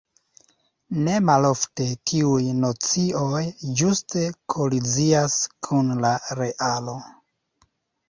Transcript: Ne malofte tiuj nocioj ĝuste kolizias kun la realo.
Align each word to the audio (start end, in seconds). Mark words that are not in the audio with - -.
Ne 1.07 1.17
malofte 1.29 1.87
tiuj 2.13 2.47
nocioj 2.63 3.43
ĝuste 3.83 4.27
kolizias 4.57 5.39
kun 5.71 5.97
la 6.05 6.17
realo. 6.45 7.01